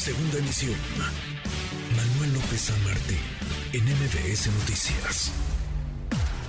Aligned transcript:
Segunda 0.00 0.38
emisión. 0.38 0.74
Manuel 1.94 2.32
López 2.32 2.58
San 2.58 2.84
Martín, 2.84 3.18
en 3.74 3.84
MBS 3.84 4.46
Noticias. 4.46 5.30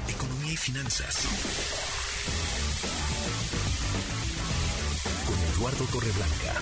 Economía 0.07 0.53
y 0.53 0.55
finanzas. 0.55 1.27
Con 5.27 5.35
Eduardo 5.53 5.83
Torreblanca. 5.91 6.61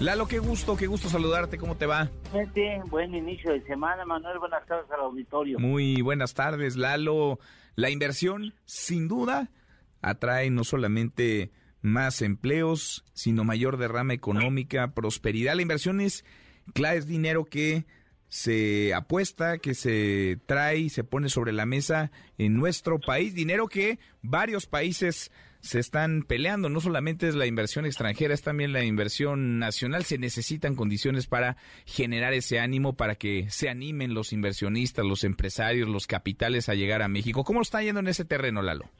Lalo, 0.00 0.26
qué 0.26 0.38
gusto, 0.38 0.74
qué 0.74 0.86
gusto 0.86 1.10
saludarte, 1.10 1.58
¿cómo 1.58 1.76
te 1.76 1.84
va? 1.84 2.08
Buen 2.88 3.14
inicio 3.14 3.52
de 3.52 3.62
semana, 3.66 4.06
Manuel, 4.06 4.38
buenas 4.38 4.66
tardes 4.66 4.90
al 4.90 5.00
auditorio. 5.00 5.58
Muy 5.58 6.00
buenas 6.00 6.32
tardes, 6.32 6.76
Lalo. 6.76 7.38
La 7.76 7.90
inversión, 7.90 8.54
sin 8.64 9.06
duda, 9.08 9.50
atrae 10.00 10.48
no 10.48 10.64
solamente 10.64 11.52
más 11.84 12.22
empleos, 12.22 13.04
sino 13.12 13.44
mayor 13.44 13.76
derrama 13.76 14.14
económica, 14.14 14.94
prosperidad. 14.94 15.54
La 15.54 15.62
inversión 15.62 16.00
es, 16.00 16.24
claro, 16.72 16.98
es 16.98 17.06
dinero 17.06 17.44
que 17.44 17.84
se 18.28 18.94
apuesta, 18.94 19.58
que 19.58 19.74
se 19.74 20.38
trae 20.46 20.78
y 20.78 20.88
se 20.88 21.04
pone 21.04 21.28
sobre 21.28 21.52
la 21.52 21.66
mesa 21.66 22.10
en 22.38 22.56
nuestro 22.56 22.98
país, 22.98 23.34
dinero 23.34 23.68
que 23.68 23.98
varios 24.22 24.64
países 24.64 25.30
se 25.60 25.78
están 25.78 26.22
peleando. 26.22 26.70
No 26.70 26.80
solamente 26.80 27.28
es 27.28 27.34
la 27.34 27.46
inversión 27.46 27.84
extranjera, 27.84 28.32
es 28.32 28.42
también 28.42 28.72
la 28.72 28.82
inversión 28.82 29.58
nacional. 29.58 30.04
Se 30.04 30.16
necesitan 30.16 30.76
condiciones 30.76 31.26
para 31.26 31.58
generar 31.84 32.32
ese 32.32 32.60
ánimo, 32.60 32.96
para 32.96 33.14
que 33.14 33.50
se 33.50 33.68
animen 33.68 34.14
los 34.14 34.32
inversionistas, 34.32 35.04
los 35.04 35.22
empresarios, 35.22 35.88
los 35.88 36.06
capitales 36.06 36.70
a 36.70 36.74
llegar 36.74 37.02
a 37.02 37.08
México. 37.08 37.44
¿Cómo 37.44 37.60
está 37.60 37.82
yendo 37.82 38.00
en 38.00 38.08
ese 38.08 38.24
terreno, 38.24 38.62
Lalo? 38.62 38.90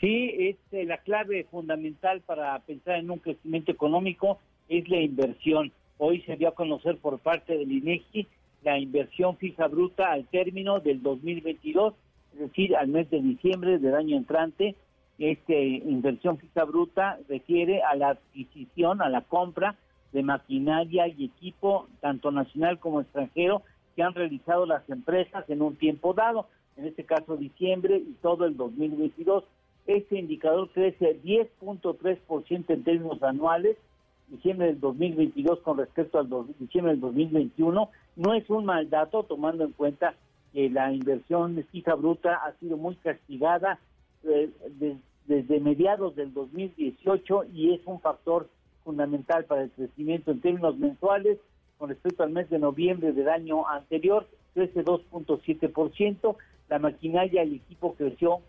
Sí, 0.00 0.34
es 0.38 0.56
eh, 0.72 0.84
la 0.84 0.98
clave 0.98 1.44
fundamental 1.50 2.20
para 2.20 2.58
pensar 2.60 2.96
en 2.96 3.10
un 3.10 3.18
crecimiento 3.18 3.72
económico 3.72 4.38
es 4.68 4.88
la 4.88 5.00
inversión. 5.00 5.72
Hoy 5.98 6.20
se 6.22 6.36
dio 6.36 6.48
a 6.48 6.54
conocer 6.54 6.98
por 6.98 7.18
parte 7.18 7.56
del 7.56 7.72
INEGI 7.72 8.26
la 8.62 8.78
inversión 8.78 9.36
fija 9.38 9.68
bruta 9.68 10.12
al 10.12 10.26
término 10.26 10.80
del 10.80 11.02
2022, 11.02 11.94
es 12.34 12.40
decir, 12.40 12.76
al 12.76 12.88
mes 12.88 13.08
de 13.10 13.22
diciembre 13.22 13.78
del 13.78 13.94
año 13.94 14.16
entrante. 14.16 14.74
Esta 15.18 15.54
inversión 15.54 16.36
fija 16.36 16.64
bruta 16.64 17.18
refiere 17.28 17.80
a 17.82 17.94
la 17.94 18.10
adquisición, 18.10 19.00
a 19.00 19.08
la 19.08 19.22
compra 19.22 19.76
de 20.12 20.22
maquinaria 20.22 21.08
y 21.08 21.24
equipo, 21.24 21.88
tanto 22.00 22.30
nacional 22.30 22.78
como 22.80 23.00
extranjero, 23.00 23.62
que 23.94 24.02
han 24.02 24.14
realizado 24.14 24.66
las 24.66 24.86
empresas 24.90 25.48
en 25.48 25.62
un 25.62 25.76
tiempo 25.76 26.12
dado, 26.12 26.48
en 26.76 26.86
este 26.86 27.04
caso 27.04 27.38
diciembre 27.38 27.96
y 27.96 28.12
todo 28.20 28.44
el 28.44 28.58
2022 28.58 29.44
este 29.86 30.18
indicador 30.18 30.70
crece 30.70 31.20
10.3% 31.22 32.64
en 32.68 32.84
términos 32.84 33.22
anuales, 33.22 33.76
diciembre 34.28 34.68
del 34.68 34.80
2022 34.80 35.60
con 35.60 35.78
respecto 35.78 36.18
al 36.18 36.28
diciembre 36.58 36.92
del 36.92 37.00
2021. 37.00 37.90
No 38.16 38.34
es 38.34 38.48
un 38.50 38.64
mal 38.64 38.90
dato 38.90 39.22
tomando 39.22 39.64
en 39.64 39.72
cuenta 39.72 40.14
que 40.52 40.68
la 40.70 40.92
inversión 40.92 41.64
fija 41.70 41.94
bruta 41.94 42.34
ha 42.34 42.52
sido 42.58 42.76
muy 42.76 42.96
castigada 42.96 43.78
eh, 44.24 44.50
desde 45.26 45.60
mediados 45.60 46.16
del 46.16 46.32
2018 46.32 47.44
y 47.52 47.74
es 47.74 47.80
un 47.84 48.00
factor 48.00 48.48
fundamental 48.84 49.44
para 49.44 49.62
el 49.62 49.70
crecimiento 49.70 50.30
en 50.30 50.40
términos 50.40 50.76
mensuales 50.78 51.38
con 51.78 51.90
respecto 51.90 52.22
al 52.22 52.30
mes 52.30 52.48
de 52.48 52.58
noviembre 52.58 53.12
del 53.12 53.28
año 53.28 53.68
anterior, 53.68 54.26
crece 54.54 54.84
2.7%, 54.84 56.36
la 56.68 56.78
maquinaria 56.78 57.44
y 57.44 57.56
equipo 57.56 57.94
creció 57.94 58.40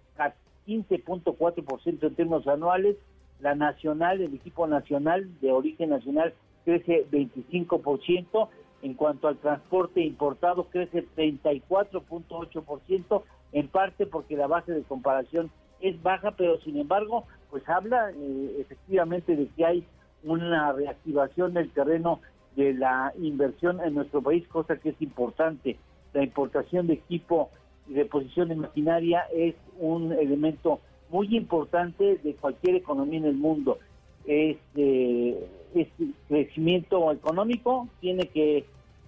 15.4% 0.68 2.04
en 2.04 2.16
términos 2.16 2.48
anuales. 2.48 2.98
La 3.40 3.56
nacional, 3.56 4.22
el 4.22 4.34
equipo 4.34 4.68
nacional 4.68 5.30
de 5.42 5.52
origen 5.52 5.92
nacional 5.92 6.34
crece 6.66 7.06
25%. 7.10 8.50
En 8.84 8.94
cuanto 8.94 9.28
al 9.28 9.38
transporte 9.38 10.02
importado, 10.02 10.66
crece 10.66 11.04
34.8%, 11.16 13.24
en 13.54 13.68
parte 13.70 14.06
porque 14.06 14.38
la 14.38 14.46
base 14.46 14.72
de 14.72 14.84
comparación 14.84 15.50
es 15.82 16.00
baja, 16.04 16.32
pero 16.32 16.60
sin 16.62 16.78
embargo, 16.78 17.26
pues 17.50 17.68
habla 17.68 18.12
eh, 18.12 18.56
efectivamente 18.60 19.36
de 19.36 19.48
que 19.48 19.66
hay 19.66 19.84
una 20.24 20.72
reactivación 20.74 21.54
del 21.54 21.72
terreno 21.72 22.20
de 22.56 22.74
la 22.74 23.14
inversión 23.20 23.82
en 23.82 23.96
nuestro 23.96 24.22
país, 24.22 24.48
cosa 24.48 24.78
que 24.78 24.90
es 24.90 25.02
importante. 25.02 25.78
La 26.14 26.24
importación 26.24 26.88
de 26.88 26.94
equipo 26.94 27.50
y 27.90 27.94
de 27.94 28.56
maquinaria 28.56 29.24
es 29.34 29.56
un 29.80 30.12
elemento 30.12 30.80
muy 31.10 31.36
importante 31.36 32.18
de 32.18 32.36
cualquier 32.36 32.76
economía 32.76 33.20
en 33.20 33.26
el 33.26 33.38
mundo. 33.38 33.80
Este, 34.26 35.38
este 35.74 36.08
crecimiento 36.28 37.12
económico 37.12 37.88
tiene 38.02 38.28
que 38.28 38.66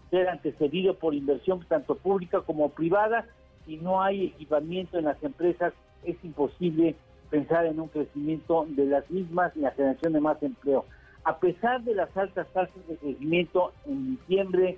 ser 0.10 0.30
antecedido 0.30 0.96
por 0.96 1.14
inversión 1.14 1.64
tanto 1.68 1.96
pública 1.96 2.42
como 2.42 2.70
privada. 2.70 3.26
Si 3.66 3.78
no 3.78 4.02
hay 4.02 4.28
equipamiento 4.28 4.98
en 4.98 5.06
las 5.06 5.22
empresas, 5.24 5.74
es 6.04 6.16
imposible 6.24 6.96
pensar 7.30 7.66
en 7.66 7.80
un 7.80 7.90
crecimiento 7.90 8.66
de 8.70 8.86
las 8.86 9.10
mismas 9.12 9.56
y 9.56 9.60
la 9.60 9.72
generación 9.72 10.14
de 10.14 10.22
más 10.22 10.42
empleo. 10.42 10.86
A 11.26 11.38
pesar 11.38 11.84
de 11.84 11.94
las 11.94 12.16
altas 12.16 12.48
tasas 12.54 12.88
de 12.88 12.96
crecimiento 12.96 13.74
en 13.86 14.16
diciembre 14.16 14.78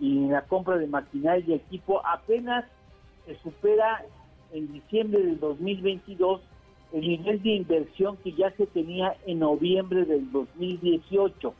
y 0.00 0.26
la 0.26 0.42
compra 0.42 0.78
de 0.78 0.86
maquinaria 0.86 1.44
y 1.46 1.52
equipo, 1.52 2.04
apenas 2.04 2.64
se 3.26 3.36
supera 3.38 4.04
en 4.52 4.72
diciembre 4.72 5.22
del 5.22 5.40
2022 5.40 6.40
el 6.92 7.00
nivel 7.00 7.42
de 7.42 7.50
inversión 7.50 8.16
que 8.18 8.32
ya 8.32 8.50
se 8.56 8.66
tenía 8.66 9.16
en 9.26 9.38
noviembre 9.38 10.04
del 10.04 10.30
2018 10.30 11.54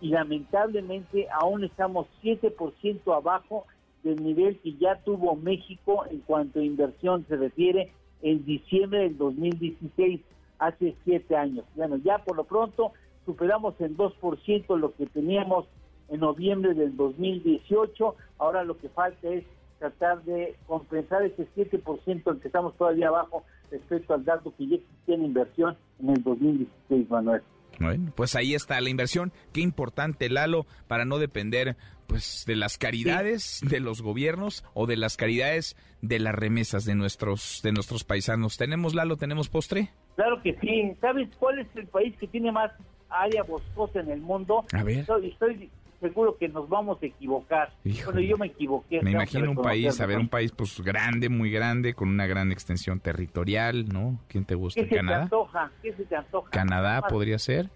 y 0.00 0.08
lamentablemente 0.08 1.28
aún 1.30 1.64
estamos 1.64 2.06
7% 2.22 3.16
abajo 3.16 3.64
del 4.02 4.22
nivel 4.22 4.58
que 4.58 4.74
ya 4.74 4.96
tuvo 4.96 5.34
México 5.34 6.04
en 6.10 6.20
cuanto 6.20 6.60
a 6.60 6.64
inversión 6.64 7.24
se 7.26 7.36
refiere 7.36 7.90
en 8.20 8.44
diciembre 8.44 9.00
del 9.00 9.16
2016, 9.18 10.20
hace 10.58 10.94
siete 11.04 11.36
años. 11.36 11.64
Bueno, 11.74 11.96
ya 11.96 12.18
por 12.18 12.36
lo 12.36 12.44
pronto 12.44 12.92
superamos 13.24 13.74
en 13.80 13.96
2% 13.96 14.78
lo 14.78 14.94
que 14.94 15.06
teníamos 15.06 15.66
en 16.08 16.20
noviembre 16.20 16.74
del 16.74 16.96
2018, 16.96 18.14
ahora 18.38 18.64
lo 18.64 18.76
que 18.76 18.88
falta 18.90 19.28
es 19.28 19.44
tratar 19.78 20.22
de 20.24 20.56
compensar 20.66 21.22
ese 21.24 21.46
7% 21.56 22.32
en 22.32 22.40
que 22.40 22.48
estamos 22.48 22.76
todavía 22.76 23.08
abajo 23.08 23.44
respecto 23.70 24.14
al 24.14 24.24
dato 24.24 24.52
que 24.56 24.66
ya 24.66 24.76
existía 24.76 25.14
en 25.14 25.24
inversión 25.24 25.76
en 26.00 26.10
el 26.10 26.22
2016, 26.22 27.10
Manuel. 27.10 27.42
Bueno, 27.80 28.12
pues 28.14 28.36
ahí 28.36 28.54
está 28.54 28.80
la 28.80 28.90
inversión. 28.90 29.32
Qué 29.52 29.60
importante, 29.60 30.28
Lalo, 30.28 30.66
para 30.86 31.04
no 31.04 31.18
depender 31.18 31.76
pues 32.06 32.44
de 32.46 32.54
las 32.54 32.76
caridades 32.76 33.60
de 33.68 33.80
los 33.80 34.02
gobiernos 34.02 34.62
o 34.74 34.86
de 34.86 34.96
las 34.96 35.16
caridades 35.16 35.74
de 36.02 36.18
las 36.18 36.34
remesas 36.34 36.84
de 36.84 36.94
nuestros 36.94 37.60
de 37.62 37.72
nuestros 37.72 38.04
paisanos. 38.04 38.56
¿Tenemos 38.56 38.94
Lalo, 38.94 39.16
tenemos 39.16 39.48
postre? 39.48 39.90
Claro 40.16 40.40
que 40.42 40.56
sí. 40.60 40.92
¿Sabes 41.00 41.28
cuál 41.38 41.58
es 41.58 41.66
el 41.74 41.86
país 41.86 42.14
que 42.18 42.28
tiene 42.28 42.52
más 42.52 42.70
área 43.08 43.42
boscosa 43.42 44.00
en 44.00 44.10
el 44.10 44.20
mundo? 44.20 44.64
A 44.72 44.82
ver. 44.82 44.98
estoy 44.98 45.70
seguro 46.08 46.36
que 46.36 46.48
nos 46.48 46.68
vamos 46.68 47.02
a 47.02 47.06
equivocar. 47.06 47.72
Bueno, 48.04 48.20
yo 48.20 48.36
me 48.36 48.46
equivoqué. 48.46 49.00
Me 49.02 49.12
imagino 49.12 49.50
un 49.50 49.56
país, 49.56 50.00
a 50.00 50.06
ver, 50.06 50.18
un 50.18 50.28
país 50.28 50.52
pues 50.52 50.80
grande, 50.80 51.28
muy 51.28 51.50
grande, 51.50 51.94
con 51.94 52.08
una 52.08 52.26
gran 52.26 52.52
extensión 52.52 53.00
territorial, 53.00 53.88
¿no? 53.88 54.18
¿Quién 54.28 54.44
te 54.44 54.54
gusta? 54.54 54.82
¿Qué 54.82 54.88
se 54.88 54.96
¿Canadá? 54.96 55.16
te 55.18 55.22
antoja? 55.22 55.70
¿Qué 55.82 55.92
se 55.94 56.04
te 56.04 56.16
antoja? 56.16 56.50
¿Canadá 56.50 57.02
podría 57.08 57.38
ser? 57.38 57.70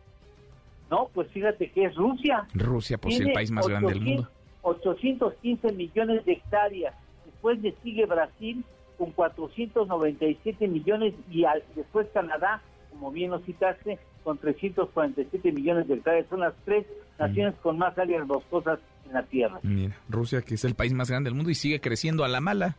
No, 0.91 1.09
pues 1.15 1.29
fíjate 1.31 1.71
que 1.71 1.85
es 1.85 1.95
Rusia. 1.95 2.47
Rusia, 2.55 2.99
pues 2.99 3.19
el 3.21 3.33
país 3.33 3.51
más 3.51 3.67
grande 3.67 3.93
del 3.93 4.01
mundo. 4.01 4.29
815 4.63 5.73
millones 5.73 6.25
de 6.25 6.33
hectáreas. 6.33 6.95
Después 7.25 7.61
le 7.61 7.75
sigue 7.83 8.05
Brasil 8.07 8.65
con 8.99 9.13
497 9.13 10.69
millones 10.69 11.15
y 11.31 11.45
después 11.75 12.09
Canadá, 12.13 12.61
como 12.99 13.13
bien 13.13 13.31
lo 13.31 13.39
citaste, 13.41 13.99
con 14.25 14.39
347 14.39 15.53
millones 15.53 15.87
de 15.87 15.95
hectáreas. 15.95 16.27
Son 16.29 16.41
las 16.41 16.55
tres 16.65 16.85
naciones 17.19 17.55
con 17.63 17.79
más 17.79 17.97
áreas 17.97 18.27
boscosas 18.27 18.81
en 19.07 19.13
la 19.13 19.23
Tierra. 19.23 19.61
Mira, 19.63 19.97
Rusia, 20.09 20.43
que 20.43 20.55
es 20.55 20.65
el 20.65 20.75
país 20.75 20.93
más 20.93 21.09
grande 21.09 21.29
del 21.29 21.37
mundo 21.37 21.51
y 21.51 21.55
sigue 21.55 21.81
creciendo 21.81 22.25
a 22.25 22.29
la 22.29 22.41
mala, 22.41 22.77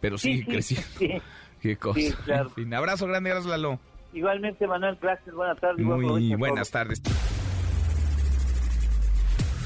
pero 0.00 0.18
sigue 0.18 0.44
creciendo. 0.44 0.86
Qué 1.60 1.76
cosa. 1.76 1.98
En 2.26 2.50
fin, 2.50 2.74
abrazo 2.74 3.06
grande, 3.06 3.30
gracias 3.30 3.50
Lalo. 3.50 3.80
Igualmente, 4.12 4.66
Manuel, 4.66 4.98
gracias, 5.00 5.34
buenas 5.34 5.58
tardes. 5.58 5.84
Muy 5.84 6.34
buenas 6.36 6.70
tardes. 6.70 7.02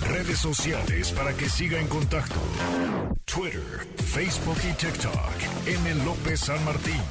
Redes 0.08 0.38
sociales 0.38 1.12
para 1.12 1.36
que 1.36 1.46
siga 1.46 1.80
en 1.80 1.88
contacto: 1.88 2.40
Twitter, 3.24 3.60
Facebook 3.96 4.58
y 4.62 4.72
TikTok. 4.74 5.66
M. 5.66 6.04
López 6.04 6.40
San 6.40 6.64
Martín. 6.64 7.02